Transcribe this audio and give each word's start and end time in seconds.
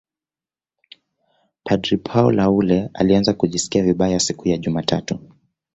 padre 1.63 1.97
Paul 1.97 2.39
Haule 2.39 2.89
alianza 2.93 3.33
kujisikia 3.33 3.83
vibaya 3.83 4.19
siku 4.19 4.47
ya 4.47 4.57
jumatatu 4.57 5.19